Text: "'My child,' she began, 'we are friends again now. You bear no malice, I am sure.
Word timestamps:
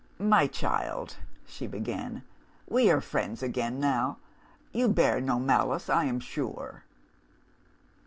"'My 0.17 0.47
child,' 0.47 1.17
she 1.45 1.67
began, 1.67 2.23
'we 2.67 2.89
are 2.89 3.01
friends 3.01 3.43
again 3.43 3.79
now. 3.79 4.17
You 4.71 4.87
bear 4.87 5.21
no 5.21 5.37
malice, 5.37 5.91
I 5.91 6.05
am 6.05 6.19
sure. 6.19 6.85